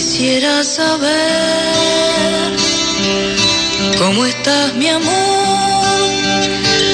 [0.00, 1.12] Quisiera saber
[3.98, 5.04] cómo estás, mi amor.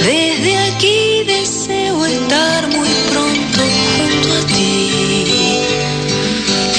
[0.04, 3.62] Desde aquí deseo estar muy pronto
[3.96, 5.60] junto a ti.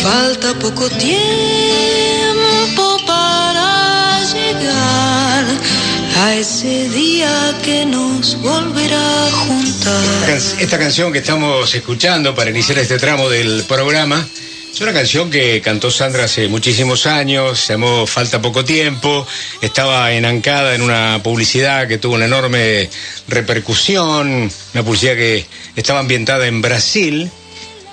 [0.03, 2.17] Falta poco tiempo
[3.07, 5.45] para llegar
[6.23, 10.29] a ese día que nos volverá a juntar.
[10.59, 14.27] Esta canción que estamos escuchando para iniciar este tramo del programa
[14.77, 19.25] es una canción que cantó Sandra hace muchísimos años, se llamó Falta poco tiempo,
[19.59, 22.87] estaba enancada en una publicidad que tuvo una enorme
[23.27, 27.31] repercusión, una publicidad que estaba ambientada en Brasil.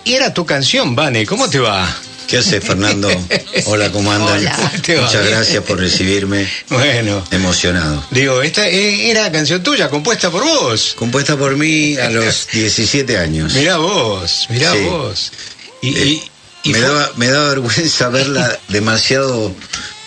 [0.04, 1.88] Y era tu canción, Vane, ¿cómo te va?
[2.28, 3.08] ¿Qué hace Fernando?
[3.64, 4.42] Hola, ¿cómo andan?
[4.42, 6.46] Muchas gracias por recibirme.
[6.68, 7.24] Bueno.
[7.30, 8.04] Emocionado.
[8.10, 10.92] Digo, esta eh, era canción tuya, compuesta por vos.
[10.98, 13.54] Compuesta por mí a los 17 años.
[13.54, 15.32] Mirá vos, mirá vos.
[15.80, 16.22] Y, eh,
[16.64, 19.54] me, daba, me daba vergüenza verla demasiado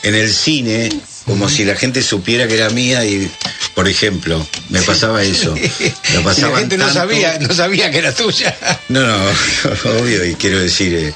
[0.03, 0.89] en el cine,
[1.25, 3.29] como si la gente supiera que era mía y,
[3.75, 5.53] por ejemplo, me pasaba eso.
[6.23, 8.55] la gente no sabía, no sabía que era tuya.
[8.89, 9.31] No, no,
[9.99, 11.13] obvio, y quiero decir, eh,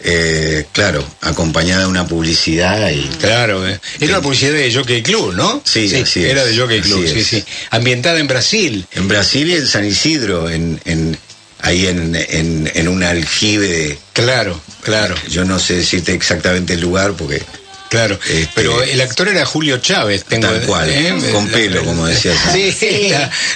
[0.00, 3.08] eh, claro, acompañada de una publicidad y...
[3.18, 3.80] Claro, eh.
[4.00, 5.62] era una publicidad de Jockey Club, ¿no?
[5.64, 7.44] Sí, sí era de Jockey Club, sí, sí.
[7.70, 8.86] Ambientada en Brasil.
[8.92, 11.16] En Brasil y en San Isidro, en, en
[11.64, 13.98] ahí en, en, en un aljibe de...
[14.12, 15.14] Claro, claro.
[15.28, 17.42] Yo no sé decirte exactamente el lugar porque...
[17.88, 21.14] Claro, este, pero el actor era Julio Chávez, tengo tal cual, ¿eh?
[21.30, 22.36] con pelo, como decías.
[22.52, 23.12] Sí, sí.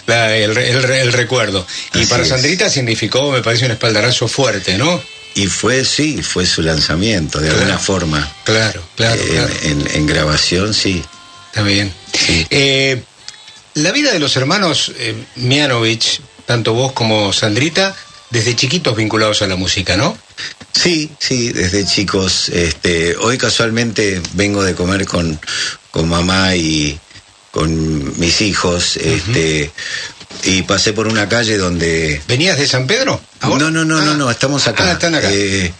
[0.06, 1.66] el, el, recuerdo.
[1.94, 5.02] Y para Sandrita significó, me parece, un espaldarazo fuerte, ¿no?
[5.34, 8.32] Y fue, sí, fue su lanzamiento, de alguna forma.
[8.44, 9.20] Claro, claro.
[9.62, 11.02] En, En, grabación, sí.
[11.48, 11.92] Está bien.
[12.50, 13.02] Eh,
[13.74, 17.94] la vida de los hermanos eh, Mianovich, tanto vos como Sandrita,
[18.30, 20.16] desde chiquitos vinculados a la música, ¿no?
[20.72, 22.48] Sí, sí, desde chicos.
[22.48, 25.38] Este, hoy casualmente vengo de comer con,
[25.90, 26.98] con mamá y
[27.50, 28.96] con mis hijos.
[28.96, 29.70] Este,
[30.44, 32.22] y pasé por una calle donde.
[32.26, 33.20] ¿Venías de San Pedro?
[33.42, 34.14] No, no, no, no, ah.
[34.16, 34.84] no, estamos acá.
[34.88, 35.28] Ah, están acá.
[35.30, 35.70] Eh,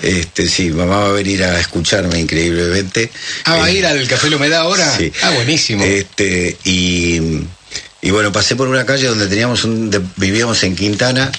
[0.00, 3.10] este, sí, mamá va a venir a escucharme increíblemente.
[3.44, 4.90] Ah, va a ir al Café La Humedad ahora.
[4.96, 5.12] Sí.
[5.22, 5.84] Ah, buenísimo.
[5.84, 7.20] Este, y
[8.14, 11.32] bueno, pasé por una calle donde teníamos un, vivíamos en Quintana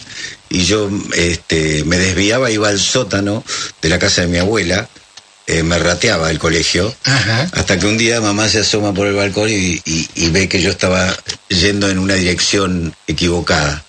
[0.50, 3.46] y yo este, me desviaba, iba al sótano
[3.82, 4.90] de la casa de mi abuela,
[5.48, 6.94] eh, me rateaba el colegio,
[7.54, 10.70] hasta que un día mamá se asoma por el balcón y, y, ve que yo
[10.70, 11.16] estaba
[11.48, 13.86] yendo en una dirección equivocada.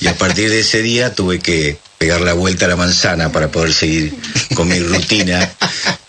[0.00, 3.50] y a partir de ese día tuve que pegar la vuelta a la manzana para
[3.50, 4.14] poder seguir
[4.54, 5.50] con mi rutina.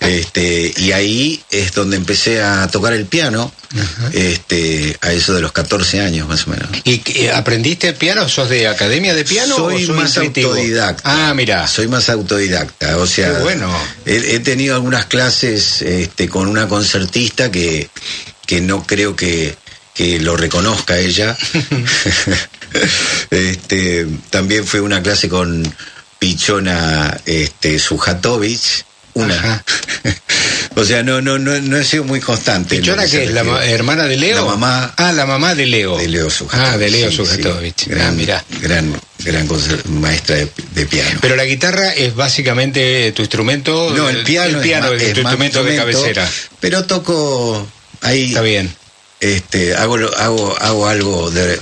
[0.01, 3.53] Este, y ahí es donde empecé a tocar el piano,
[4.13, 6.69] este, a eso de los 14 años más o menos.
[6.83, 8.27] ¿Y aprendiste piano?
[8.27, 9.55] ¿Sos de academia de piano?
[9.55, 11.03] Soy más autodidacta.
[11.29, 11.67] Ah, mira.
[11.67, 12.97] Soy más autodidacta.
[12.97, 13.71] O sea, bueno.
[14.05, 17.87] he, tenido algunas clases este, con una concertista que,
[18.47, 19.55] que no creo que,
[19.93, 21.37] que lo reconozca ella.
[23.29, 25.63] este, también fue una clase con
[26.17, 28.85] Pichona este, Sujatovic.
[29.13, 29.63] Una.
[30.75, 32.77] o sea, no, no, no, no he sido muy constante.
[32.77, 33.31] ¿Pichona que es?
[33.31, 34.37] ¿La hermana de Leo?
[34.37, 34.93] La mamá.
[34.97, 35.97] Ah, la mamá de Leo.
[35.97, 36.73] De Leo Sujatovic.
[36.73, 37.87] Ah, de Leo Sujatovic.
[37.87, 39.47] Gran, ah, gran, gran
[39.85, 41.19] maestra de, piano.
[41.21, 43.93] Pero la guitarra es básicamente tu instrumento.
[43.95, 46.29] No, el piano, el piano es, tu instrumento de cabecera.
[46.59, 47.67] Pero toco
[48.01, 48.29] ahí.
[48.29, 48.73] Está bien.
[49.19, 51.59] Este, hago, hago, hago algo de,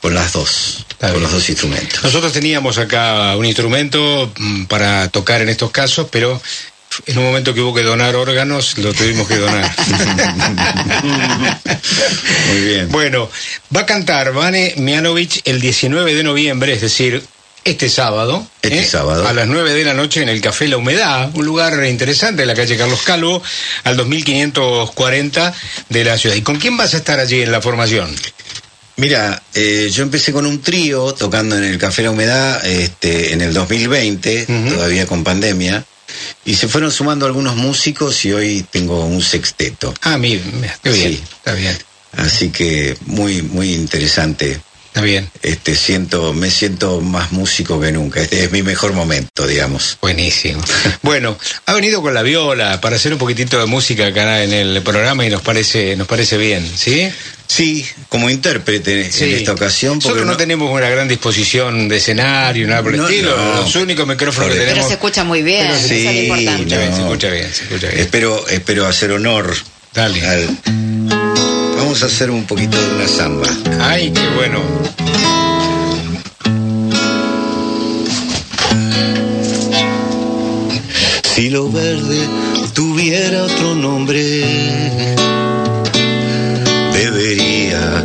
[0.00, 2.02] con las dos, con los dos instrumentos.
[2.02, 6.40] Nosotros teníamos acá un instrumento mm, para tocar en estos casos, pero
[7.06, 9.70] en un momento que hubo que donar órganos, lo tuvimos que donar.
[12.48, 12.88] Muy bien.
[12.90, 13.30] Bueno,
[13.74, 17.22] va a cantar Vane Mianovich el 19 de noviembre, es decir,
[17.64, 18.46] este sábado.
[18.62, 18.84] Este ¿eh?
[18.84, 19.26] sábado.
[19.26, 22.48] A las 9 de la noche en el Café La Humedad, un lugar interesante en
[22.48, 23.42] la calle Carlos Calvo,
[23.84, 25.54] al 2540
[25.88, 26.36] de la ciudad.
[26.36, 28.14] ¿Y con quién vas a estar allí en la formación?
[28.96, 33.40] Mira, eh, yo empecé con un trío tocando en el Café La Humedad este, en
[33.40, 35.84] el 2020, todavía con pandemia,
[36.44, 39.94] y se fueron sumando algunos músicos y hoy tengo un sexteto.
[40.02, 40.42] Ah, mira,
[40.82, 41.76] qué bien, está bien.
[42.16, 44.60] Así que muy, muy interesante
[45.00, 45.30] Está bien.
[45.42, 48.20] Este, siento, me siento más músico que nunca.
[48.20, 49.96] Este es mi mejor momento, digamos.
[50.02, 50.62] Buenísimo.
[51.02, 54.82] bueno, ha venido con la viola para hacer un poquitito de música acá en el
[54.82, 57.10] programa y nos parece, nos parece bien, ¿sí?
[57.46, 59.94] Sí, como intérprete en esta ocasión.
[59.94, 63.34] Nosotros no, tenemos una gran disposición de escenario, nada por el estilo.
[63.56, 64.74] Los únicos micrófonos que tenemos.
[64.74, 66.76] Pero se escucha muy bien, sí, es importante.
[66.76, 68.00] Se escucha bien, se escucha bien.
[68.00, 69.56] Espero, espero hacer honor
[69.92, 70.20] Dale.
[71.80, 73.48] Vamos a hacer un poquito de una samba.
[73.80, 74.60] Ay, qué bueno.
[81.34, 82.18] Si lo verde
[82.74, 84.20] tuviera otro nombre,
[86.92, 88.04] debería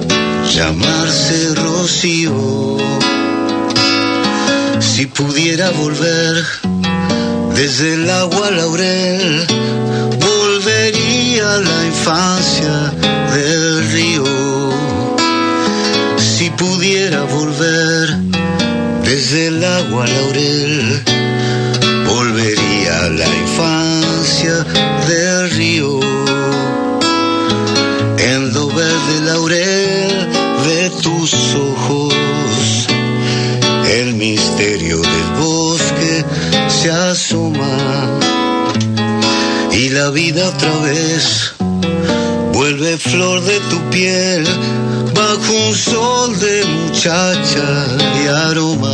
[0.54, 2.78] llamarse Rocío.
[4.80, 6.46] Si pudiera volver
[7.56, 9.46] desde el agua laurel,
[10.22, 14.24] volvería a la infancia del río.
[16.18, 18.16] Si pudiera volver
[19.04, 21.04] desde el agua laurel,
[22.08, 24.56] volvería a la infancia
[25.10, 26.00] del río.
[28.20, 30.30] En lo verde laurel
[30.68, 32.88] de tus ojos,
[34.00, 36.26] el misterio del bosque
[36.70, 37.78] se asoma
[39.74, 41.55] y la vida otra vez
[42.86, 44.44] vuelve flor de tu piel
[45.16, 47.68] bajo un sol de muchacha
[48.24, 48.94] y aroma.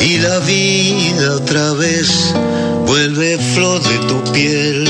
[0.00, 2.08] Y la vida otra vez
[2.86, 4.88] vuelve flor de tu piel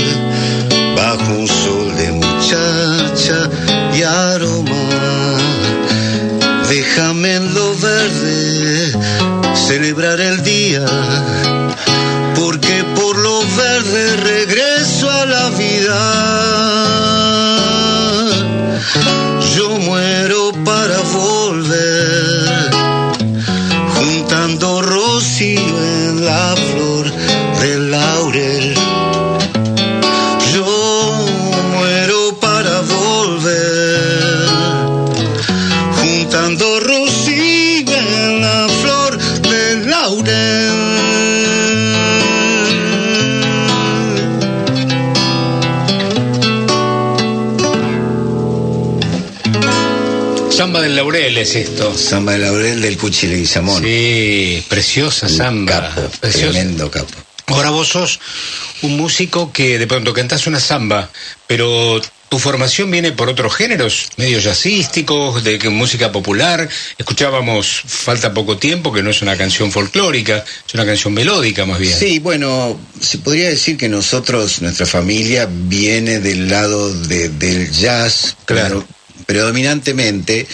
[0.94, 3.50] bajo un sol de muchacha
[3.96, 4.86] y aroma.
[6.68, 8.92] Déjame en lo verde
[9.56, 10.86] celebrar el día,
[12.36, 16.59] porque por lo verde regreso a la vida.
[51.40, 51.96] Es esto.
[51.96, 53.82] Samba de Laurel del Cuchi Leguizamón.
[53.82, 55.92] Sí, preciosa samba.
[55.94, 56.50] Capo, preciosa.
[56.50, 57.14] tremendo capo.
[57.46, 58.20] Ahora vos sos
[58.82, 61.10] un músico que de pronto cantás una samba,
[61.48, 66.68] pero tu formación viene por otros géneros, medios jazzísticos, de música popular.
[66.96, 71.80] Escuchábamos Falta poco tiempo, que no es una canción folclórica, es una canción melódica más
[71.80, 71.98] bien.
[71.98, 78.36] Sí, bueno, se podría decir que nosotros, nuestra familia, viene del lado de- del jazz,
[78.44, 78.86] Claro.
[79.26, 80.46] predominantemente,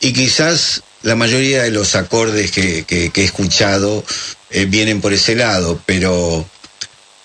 [0.00, 4.04] y quizás la mayoría de los acordes que, que- que he escuchado
[4.50, 6.46] eh, vienen por ese lado, pero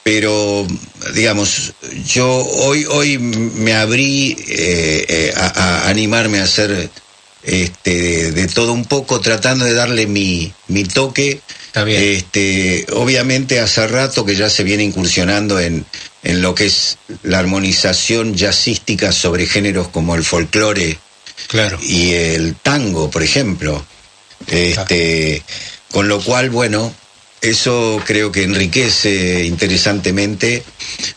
[0.04, 0.68] pero
[1.16, 1.74] digamos
[2.06, 5.48] yo hoy hoy me abrí eh, eh, a,
[5.86, 6.90] a animarme a hacer
[7.44, 12.02] este de todo un poco tratando de darle mi, mi toque Está bien.
[12.04, 15.86] este obviamente hace rato que ya se viene incursionando en
[16.24, 20.98] en lo que es la armonización jazzística sobre géneros como el folclore
[21.48, 21.78] Claro.
[21.82, 23.86] y el tango, por ejemplo.
[24.48, 25.42] Este,
[25.92, 26.94] con lo cual, bueno,
[27.42, 30.64] eso creo que enriquece interesantemente.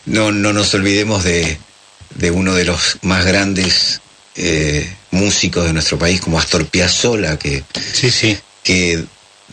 [0.05, 1.57] No, no nos olvidemos de,
[2.15, 4.01] de uno de los más grandes
[4.35, 7.63] eh, músicos de nuestro país, como Astor Piazzolla, que,
[7.93, 8.37] Sí, sí.
[8.63, 9.03] que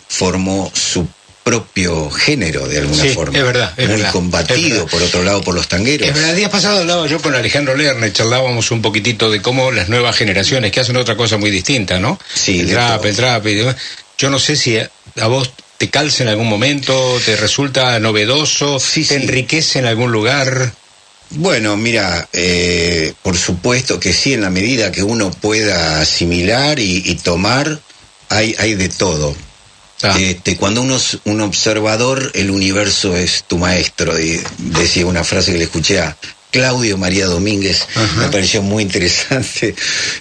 [0.09, 1.07] formó su
[1.47, 3.39] propio género de alguna Sí, forma.
[3.39, 4.91] es verdad, es Muy verdad, es combatido, verdad.
[4.91, 6.09] por otro lado, por los tangueros.
[6.09, 9.71] Es verdad, el día pasado hablaba yo con Alejandro Lerner, charlábamos un poquitito de cómo
[9.71, 12.19] las nuevas generaciones que hacen otra cosa muy distinta, ¿no?
[12.35, 13.09] Sí, el de trap, todo.
[13.09, 13.77] el trap y demás.
[14.19, 14.91] Yo no sé si a,
[15.21, 19.23] a vos te calza en algún momento, te resulta novedoso, Sí, te sí.
[19.23, 20.73] enriquece en algún lugar.
[21.31, 27.03] Bueno, mira, eh, por supuesto que sí, en la medida que uno pueda asimilar y,
[27.05, 27.79] y tomar,
[28.31, 29.37] hay, hay de todo.
[30.03, 34.19] Ah, Este, cuando uno es un observador, el universo es tu maestro.
[34.19, 36.17] Y decía una frase que le escuché a
[36.51, 38.21] Claudio María Domínguez, Ajá.
[38.21, 39.75] me pareció muy interesante.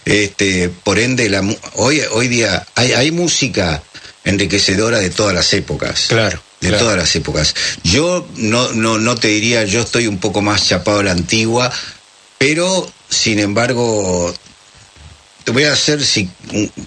[0.06, 3.82] Este, por ende, la, hoy, hoy día hay, hay música
[4.24, 6.42] enriquecedora de todas las épocas claro.
[6.60, 6.84] de claro.
[6.84, 7.54] todas las épocas.
[7.84, 11.72] Yo no, no, no te diría, yo estoy un poco más chapado a la antigua,
[12.38, 14.34] pero sin embargo,
[15.44, 16.30] te voy a hacer, si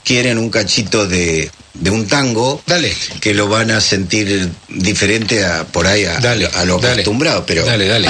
[0.04, 2.60] quieren, un cachito de, de un tango.
[2.66, 2.94] Dale.
[3.20, 6.92] Que lo van a sentir diferente a, por ahí a, Dale, a lo dale.
[6.94, 8.08] acostumbrado, pero Dale, dale.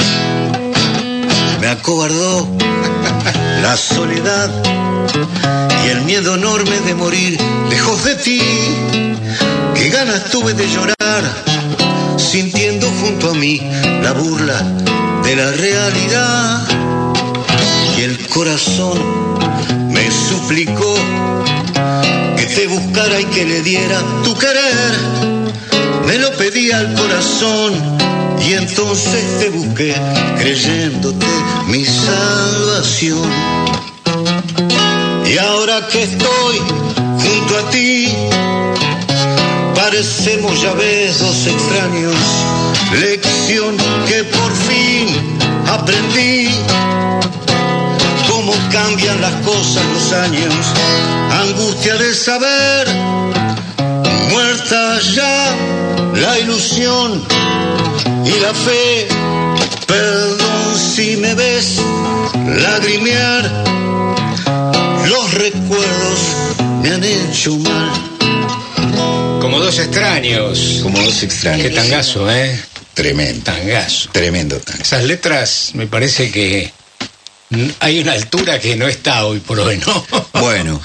[1.61, 2.49] me acobardó
[3.63, 4.51] la soledad
[5.85, 7.39] y el miedo enorme de morir
[7.71, 8.41] lejos de ti.
[9.75, 11.25] Qué ganas tuve de llorar,
[12.17, 13.61] sintiendo junto a mí
[14.03, 14.61] la burla
[15.25, 16.67] de la realidad.
[17.97, 18.99] Y el corazón
[19.91, 20.95] me suplicó
[22.59, 24.95] te buscara y que le diera tu querer.
[26.07, 27.73] Me lo pedí al corazón
[28.45, 29.95] y entonces te busqué
[30.41, 31.25] creyéndote
[31.69, 33.31] mi salvación.
[35.25, 36.59] Y ahora que estoy
[37.23, 38.09] junto a ti,
[39.77, 42.17] parecemos ya ves dos extraños.
[42.99, 43.77] Lección
[44.09, 46.51] que por fin aprendí.
[48.73, 50.55] Cambian las cosas los años.
[51.31, 52.89] Angustia de saber.
[54.31, 55.57] Muerta ya
[56.15, 57.25] la ilusión
[58.25, 59.09] y la fe.
[59.87, 61.81] Perdón si me ves
[62.63, 63.65] lagrimear.
[65.09, 66.21] Los recuerdos
[66.83, 67.93] me han hecho mal.
[69.41, 70.81] Como dos extraños.
[70.83, 71.69] Como dos extraños.
[71.69, 72.61] Qué tangazo, ¿eh?
[72.95, 73.45] Tremendo.
[73.45, 74.11] Tangazo.
[74.13, 74.61] Tremendo.
[74.81, 76.73] Esas letras me parece que
[77.81, 80.07] hay una altura que no está hoy por hoy, ¿no?
[80.41, 80.81] Bueno,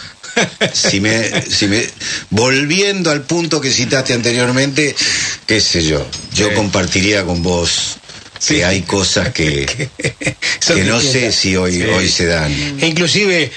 [0.73, 1.85] si me, si me,
[2.31, 4.95] volviendo al punto que citaste anteriormente,
[5.45, 6.55] qué sé yo, yo Sí.
[6.55, 7.97] compartiría con vos
[8.39, 8.55] Sí.
[8.55, 9.65] que hay cosas que,
[10.67, 11.83] que no sé si hoy, Sí.
[11.83, 12.51] hoy se dan.
[12.81, 13.51] E inclusive,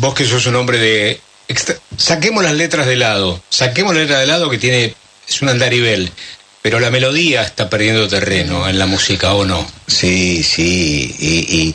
[0.00, 1.20] vos que sos un hombre de...
[1.48, 4.94] extra- Saquemos las letras de lado, saquemos la letra de lado que tiene...
[5.28, 6.10] Es un andarivel,
[6.62, 9.70] pero la melodía está perdiendo terreno en la música, ¿o no?
[9.86, 11.74] Sí, sí, y,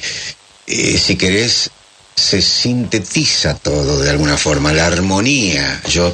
[0.67, 1.70] eh, si querés,
[2.15, 5.82] se sintetiza todo de alguna forma, la armonía.
[5.89, 6.13] Yo,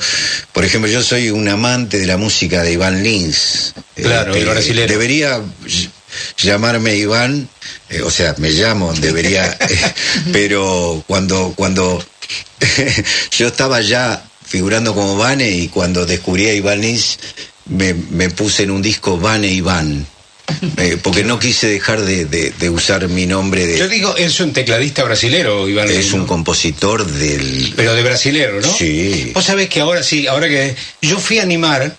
[0.53, 3.74] por ejemplo, yo soy un amante de la música de Iván Lins.
[3.96, 4.88] Claro, el brasilero.
[4.91, 5.89] Debería ll-
[6.38, 7.48] llamarme Iván,
[7.89, 9.94] eh, o sea, me llamo, debería, eh,
[10.32, 12.03] pero cuando, cuando
[13.38, 17.20] yo estaba ya figurando como Vane y cuando descubrí a Iván Lins,
[17.68, 20.08] me, me puse en un disco Vane Iván.
[20.77, 23.94] Eh, porque no quise dejar de, de- de usar mi nombre Yo de...
[23.96, 25.89] digo, es un tecladista brasilero, Iván.
[25.89, 27.74] Es un compositor del...
[27.75, 28.74] Pero de brasilero, ¿no?
[28.74, 29.32] Sí.
[29.34, 31.96] Vos sabés que ahora sí, ahora que yo fui a animar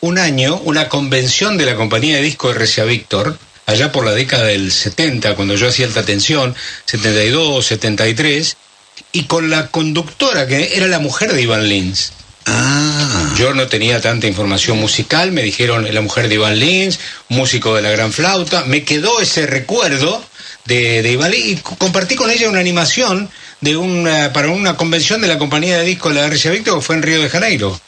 [0.00, 4.44] un año una convención de la compañía de disco RCA Víctor, allá por la década
[4.46, 6.54] del 70, cuando yo hacía alta tensión,
[6.86, 8.56] 72, 73,
[9.12, 12.12] y con la conductora que era la mujer de Iván Lins.
[12.46, 12.97] Ah,
[13.38, 17.82] Yo no tenía tanta información musical, me dijeron la mujer de Iván Lins, músico de
[17.82, 20.24] la gran flauta, me quedó ese recuerdo
[20.64, 23.30] de, de Iván Lins y co- compartí con ella una animación
[23.60, 26.96] de una, para una convención de la compañía de disco la RCA Víctor que fue
[26.96, 27.80] en Río de Janeiro.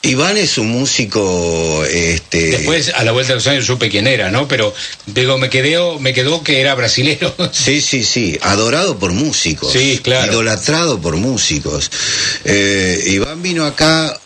[0.00, 2.50] Iván es un músico, este...
[2.50, 4.46] Después, a la vuelta de los años, supe quién era, ¿no?
[4.46, 4.72] Pero,
[5.06, 7.34] digo, me quedó, me quedó que era brasilero.
[7.52, 9.72] Sí, sí, sí, adorado por músicos.
[9.72, 10.32] Sí, claro.
[10.32, 11.90] Idolatrado por músicos.
[12.44, 14.18] Eh, Iván vino acá,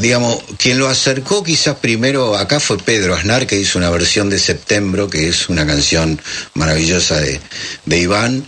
[0.00, 4.38] digamos, quien lo acercó quizás primero acá fue Pedro Aznar, que hizo una versión de
[4.38, 6.20] Septembro, que es una canción
[6.54, 7.38] maravillosa de,
[7.84, 8.46] de Iván,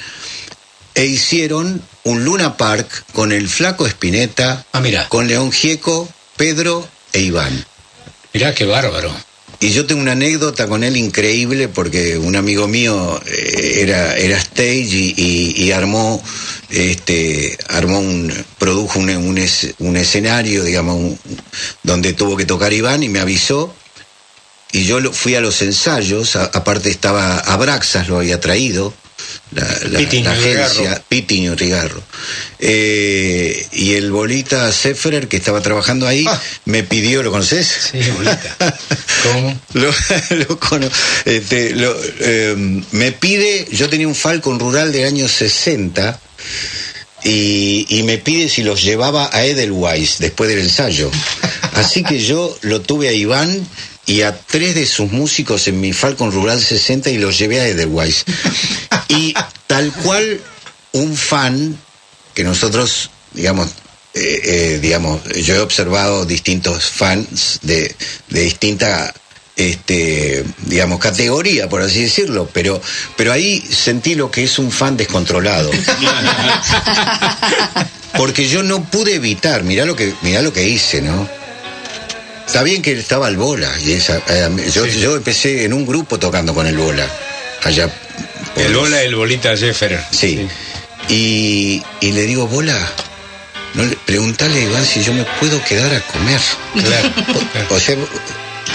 [0.94, 5.08] e hicieron un Luna Park con el Flaco Espineta, Ah, mira.
[5.10, 7.66] con León Gieco, Pedro e Iván.
[8.32, 9.12] Mirá qué bárbaro.
[9.60, 14.36] Y yo tengo una anécdota con él increíble porque un amigo mío eh, era, era
[14.38, 16.22] stage y, y- y armó,
[16.70, 21.18] este, armó un, produjo un, un es- un escenario, digamos, un-
[21.82, 23.74] donde tuvo que tocar Iván y me avisó.
[24.70, 28.94] Y yo lo- fui a los ensayos, a- aparte estaba Abraxas, lo había traído,
[29.52, 30.64] la, la- Pitiño la y Rigarro.
[30.64, 32.02] agencia, Pitiño Rigarro.
[32.58, 36.40] Eh, y el bolita Seffer, que estaba trabajando ahí, Ah.
[36.66, 37.66] me pidió, ¿lo conoces?
[37.92, 38.56] Sí, bolita.
[39.22, 39.60] ¿Cómo?
[39.74, 39.92] Lo,
[40.36, 40.90] lo cono-
[41.24, 42.54] este, lo, eh,
[42.92, 46.18] me pide, yo tenía un Falcon rural del año 60
[47.24, 51.10] y, y me pide si los llevaba a Edelweiss después del ensayo.
[51.74, 53.66] Así que yo lo tuve a Iván
[54.06, 57.66] y a tres de sus músicos en mi Falcon rural 60 y los llevé a
[57.68, 58.24] Edelweiss.
[59.08, 59.34] Y
[59.66, 60.40] tal cual
[60.92, 61.78] un fan
[62.34, 63.68] que nosotros, digamos,
[64.14, 67.94] eh, eh, digamos, yo he observado distintos fans de,
[68.28, 69.12] de distinta,
[69.56, 72.80] este, digamos, categoría, por así decirlo, pero,
[73.16, 75.70] pero ahí sentí lo que es un fan descontrolado.
[78.16, 81.28] Porque yo no pude evitar, mirá lo que, mirá lo que hice, ¿no?
[82.46, 85.00] Está bien que estaba el bola, y esa, eh, yo, Sí.
[85.00, 87.06] yo empecé en un grupo tocando con el bola,
[87.62, 87.90] allá.
[88.56, 90.00] El bola, el bolita Jeffer.
[90.10, 90.46] Sí.
[91.08, 92.78] Y, y le digo, bola,
[93.74, 96.40] no le, preguntale a Iván si yo me puedo quedar a comer.
[96.74, 97.10] Claro.
[97.70, 97.96] O sea,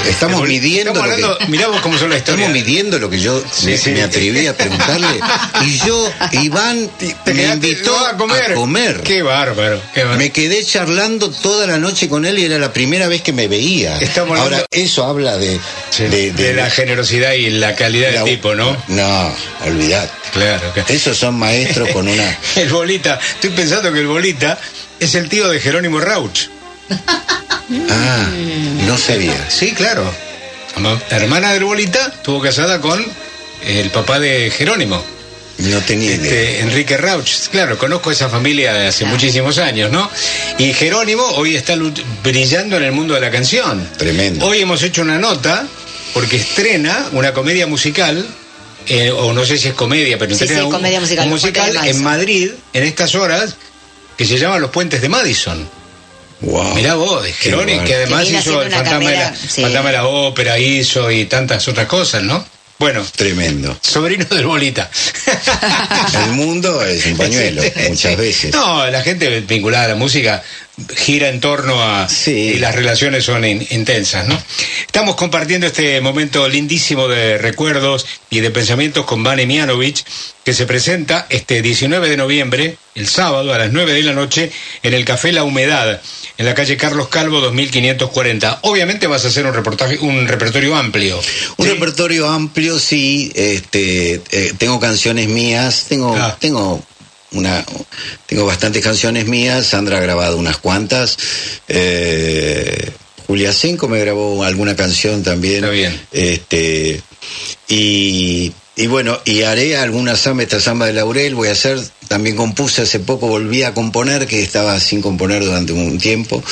[0.10, 2.48] estamos midiendo Estamos lo hablando, que, mirá vos cómo son las historias.
[2.50, 3.92] estamos midiendo lo que yo Sí, me, sí.
[3.92, 5.20] me atreví a preguntarle.
[5.66, 9.02] Y yo, Iván, Te me invitó a comer.
[9.04, 9.82] Qué bárbaro.
[9.94, 10.18] Qué bárbaro.
[10.20, 13.48] Me quedé charlando toda la noche con él y era la primera vez que me
[13.48, 13.98] veía.
[14.00, 18.24] Estamos Ahora, hablando- eso habla de, Sí, de, de, la generosidad y la calidad la-
[18.24, 18.76] del tipo, ¿no?
[18.88, 20.10] No, olvidad.
[20.34, 20.74] Claro.
[20.88, 22.38] Esos son maestros con una.
[22.56, 23.20] El bolita.
[23.36, 24.60] Estoy pensando que el bolita
[25.00, 26.48] es el tío de Jerónimo Rauch.
[27.90, 28.28] Ah,
[28.86, 29.50] no sabía.
[29.50, 30.04] Sí, claro.
[30.76, 33.04] La ma- la hermana del bolita estuvo casada con
[33.66, 35.04] el papá de Jerónimo.
[35.60, 36.60] No tenía Este, idea.
[36.62, 40.10] Enrique Rauch, claro, conozco esa familia de hace muchísimos años, ¿no?
[40.58, 41.76] Y Jerónimo hoy está
[42.24, 43.88] brillando en el mundo de la canción.
[43.98, 44.46] Tremendo.
[44.48, 45.68] Hoy hemos hecho una nota
[46.14, 48.26] porque estrena una comedia musical,
[48.88, 51.30] eh, o no sé si es comedia, pero Sí, estrena sí, un, comedia musical, un
[51.32, 52.04] musical de en.
[52.04, 53.56] Madrid en estas horas
[54.18, 55.70] que se llama Los Puentes de Madison.
[56.44, 56.76] Wow.
[56.76, 57.54] Mirá vos, de que
[57.96, 59.62] además Que hizo el fantasma, de la, carrera, sí.
[59.62, 62.46] Fantasma de la ópera, hizo y tantas otras cosas, ¿no?
[62.80, 63.78] Bueno, Tremendo.
[63.82, 64.90] sobrino del Bolita.
[66.26, 68.54] El mundo es un pañuelo, muchas veces.
[68.54, 70.44] No, la gente vinculada a la música
[70.96, 72.10] gira en torno a...
[72.10, 72.32] Sí.
[72.56, 74.42] Y las relaciones son in- intensas, ¿no?
[74.86, 80.04] Estamos compartiendo este momento lindísimo de recuerdos y de pensamientos con Vane Mianovich,
[80.44, 84.52] que se presenta este 19 de noviembre, el sábado, a las 9 de la noche,
[84.82, 86.02] en el Café La Humedad,
[86.38, 88.60] en la calle Carlos Calvo 2540.
[88.64, 91.20] Obviamente vas a hacer un reportaje, un repertorio amplio.
[91.58, 91.72] Un ¿sí?
[91.74, 93.32] repertorio amplio, sí.
[93.36, 96.36] Este, eh, tengo canciones mías, tengo, Ah.
[96.40, 96.84] tengo
[97.34, 97.66] una,
[98.26, 99.66] tengo bastantes canciones mías.
[99.68, 101.18] Sandra ha grabado unas cuantas.
[101.68, 102.92] Eh,
[103.28, 105.64] Julia Cinco me grabó alguna canción también.
[105.64, 106.02] Está bien.
[106.12, 107.02] Este,
[107.68, 112.36] y, y bueno, y haré alguna samba, esta samba de Laurel, voy a hacer, también
[112.36, 116.44] compuse hace poco, volví a componer, que estaba sin componer durante un tiempo,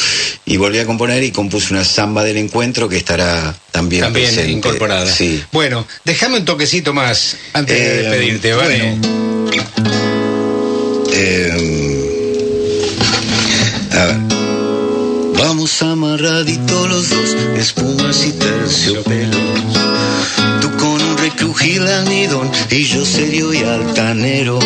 [0.46, 4.52] y volví a componer y compuse una samba del encuentro que estará también, También presente.
[4.52, 5.12] incorporada.
[5.12, 5.44] Sí.
[5.52, 8.98] Bueno, déjame un toquecito más antes de Eh, despedirte, ¿vale?
[11.14, 11.82] Eh.
[15.54, 19.40] Vamos amarraditos los dos, espumas y terciopelos.
[20.62, 24.60] Tú con un recrujil almidón y yo serio y altanero.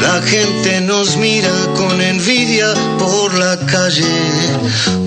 [0.00, 4.06] La gente nos mira con envidia por la calle.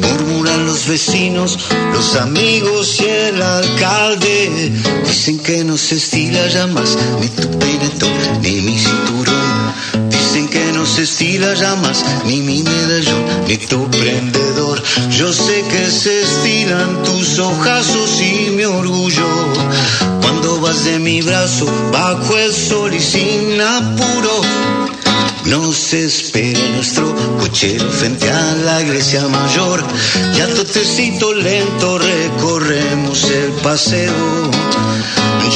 [0.01, 1.57] Murmuran los vecinos,
[1.91, 4.71] los amigos y el alcalde.
[5.05, 9.36] Dicen que no se estila ya más ni tu peinetón ni mi cinturón.
[10.45, 14.81] Que no se estila ya más ni mi medallón ni tu prendedor.
[15.09, 19.27] Yo sé que se estilan tus ojazos y mi orgullo.
[20.21, 24.41] Cuando vas de mi brazo bajo el sol y sin apuro.
[25.45, 29.83] Nos espera nuestro cochero frente a la iglesia mayor.
[30.35, 34.51] Y a totecito lento recorremos el paseo.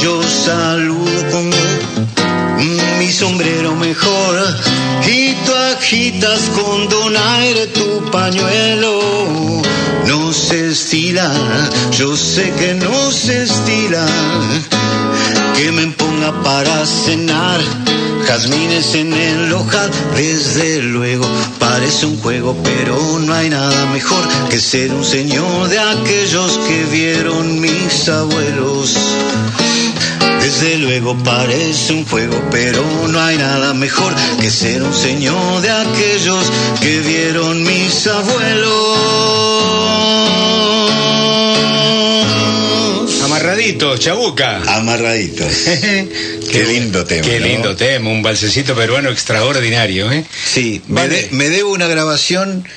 [0.02, 1.50] Yo saludo con
[2.98, 4.71] mi sombrero mejor.
[5.06, 9.62] Y tú agitas con donaire tu pañuelo.
[10.06, 11.30] No se estila,
[11.98, 14.06] yo sé que no se estila.
[15.56, 17.60] Que me ponga para cenar
[18.26, 21.26] jazmines en el ojal, desde luego
[21.58, 26.84] parece un juego, pero no hay nada mejor que ser un señor de aquellos que
[26.84, 28.96] vieron mis abuelos.
[30.60, 35.70] Desde luego parece un juego, pero no hay nada mejor que ser un señor de
[35.70, 36.44] aquellos
[36.80, 38.98] que vieron mis abuelos.
[43.24, 44.60] Amarradito, chabuca.
[44.76, 45.48] Amarraditos.
[46.52, 47.26] Qué lindo tema.
[47.26, 47.46] Qué ¿no?
[47.46, 50.24] lindo tema, un balsecito peruano extraordinario, ¿eh?
[50.52, 51.22] Sí, me, Vale.
[51.22, 52.68] de- me debo una grabación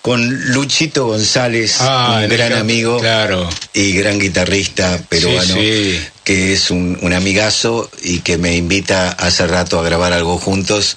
[0.00, 3.48] con Luchito González, Ah, un gran amigo Claro.
[3.72, 6.00] y gran guitarrista peruano, Sí, sí.
[6.24, 10.96] Que es un, un amigazo y que me invita hace rato a grabar algo juntos.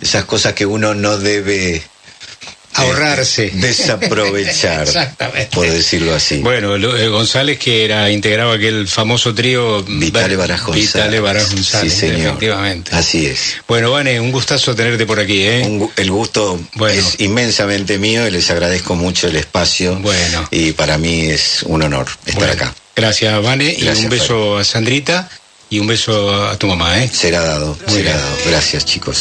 [0.00, 1.82] Esas cosas que uno no debe
[2.76, 3.46] Ahorrarse.
[3.46, 5.48] eh, desaprovechar, Exactamente.
[5.54, 6.38] por decirlo así.
[6.38, 10.92] Bueno, lo- eh, González que era integraba aquel famoso trío Vitale Baraj González.
[10.92, 12.18] Vitale Baraj González, Sí, señor.
[12.30, 12.90] efectivamente.
[12.96, 13.54] Así es.
[13.68, 15.62] Bueno, Vane, un gustazo tenerte por aquí, ¿eh?
[15.64, 17.00] Un el gusto Bueno.
[17.00, 19.94] es inmensamente mío y les agradezco mucho el espacio.
[20.00, 20.48] Bueno.
[20.50, 22.74] Y para mí es un honor estar Bueno, acá.
[22.96, 25.28] Gracias, Vane, y un beso a Sandrita
[25.70, 27.10] y un beso a tu mamá, ¿eh?
[27.12, 28.16] Será dado, Muy será bien.
[28.16, 28.36] dado.
[28.46, 29.18] Gracias, chicos.